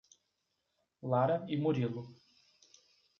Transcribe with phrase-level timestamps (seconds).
[1.03, 2.11] Lara e Murilo